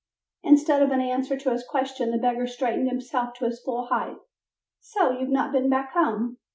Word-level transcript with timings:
Instead 0.41 0.81
of 0.81 0.89
an 0.89 0.99
answer 0.99 1.37
to 1.37 1.51
his 1.51 1.63
question 1.63 2.09
the 2.09 2.17
beggar 2.17 2.47
straightened 2.47 2.89
himself 2.89 3.35
to 3.35 3.45
his 3.45 3.61
full 3.61 3.85
height, 3.85 4.17
"So 4.79 5.11
you 5.11 5.19
have 5.19 5.29
not 5.29 5.51
been 5.51 5.71
home?" 5.71 6.39